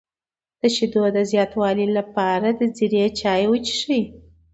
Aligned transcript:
د 0.61 0.61
شیدو 0.75 1.03
د 1.15 1.19
زیاتوالي 1.31 1.87
لپاره 1.97 2.47
د 2.59 2.61
زیرې 2.77 3.05
چای 3.19 3.43
وڅښئ 3.49 4.01